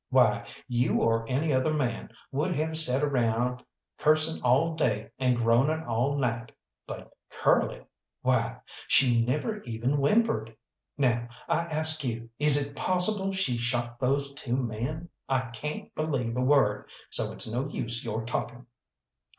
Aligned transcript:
Why, 0.09 0.47
you 0.67 0.99
or 1.03 1.29
any 1.29 1.53
other 1.53 1.75
man 1.75 2.09
would 2.31 2.55
have 2.55 2.75
set 2.75 3.03
around 3.03 3.63
cursing 3.99 4.41
all 4.41 4.73
day 4.73 5.11
and 5.19 5.37
groaning 5.37 5.85
all 5.85 6.17
night, 6.17 6.51
but 6.87 7.15
Curly 7.29 7.85
why, 8.23 8.61
she 8.87 9.23
never 9.23 9.61
even 9.61 9.97
whimpered. 10.01 10.57
Now 10.97 11.29
I 11.47 11.65
ask 11.65 12.03
you, 12.03 12.31
is 12.39 12.57
it 12.59 12.75
possible 12.75 13.31
she 13.31 13.59
shot 13.59 13.99
those 13.99 14.33
two 14.33 14.57
men? 14.57 15.09
I 15.29 15.51
cayn't 15.53 15.93
believe 15.93 16.35
a 16.35 16.41
word, 16.41 16.89
so 17.11 17.31
it's 17.31 17.53
no 17.53 17.67
use 17.67 18.03
your 18.03 18.25
talking." 18.25 18.65